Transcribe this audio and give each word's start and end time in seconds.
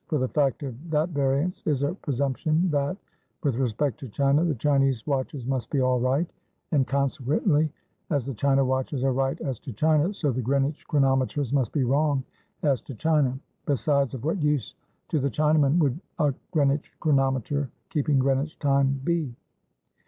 For 0.07 0.17
the 0.17 0.29
fact 0.29 0.63
of 0.63 0.89
that 0.89 1.09
variance 1.09 1.61
is 1.67 1.83
a 1.83 1.93
presumption 1.93 2.71
that, 2.71 2.97
with 3.43 3.57
respect 3.57 3.99
to 3.99 4.09
China, 4.09 4.43
the 4.43 4.55
Chinese 4.55 5.05
watches 5.05 5.45
must 5.45 5.69
be 5.69 5.79
all 5.79 5.99
right; 5.99 6.27
and 6.71 6.87
consequently 6.87 7.71
as 8.09 8.25
the 8.25 8.33
China 8.33 8.65
watches 8.65 9.03
are 9.03 9.13
right 9.13 9.39
as 9.41 9.59
to 9.59 9.71
China, 9.71 10.11
so 10.11 10.31
the 10.31 10.41
Greenwich 10.41 10.87
chronometers 10.87 11.53
must 11.53 11.71
be 11.71 11.83
wrong 11.83 12.23
as 12.63 12.81
to 12.81 12.95
China. 12.95 13.37
Besides, 13.67 14.15
of 14.15 14.23
what 14.25 14.41
use 14.41 14.73
to 15.09 15.19
the 15.19 15.29
Chinaman 15.29 15.77
would 15.77 15.99
a 16.17 16.33
Greenwich 16.49 16.91
chronometer, 16.99 17.69
keeping 17.91 18.17
Greenwich 18.17 18.57
time, 18.57 18.99
be? 19.03 19.35